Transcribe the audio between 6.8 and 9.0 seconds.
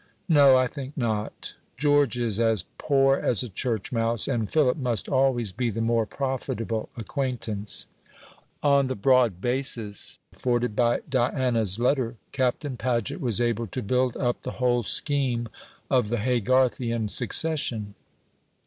acquaintance." On the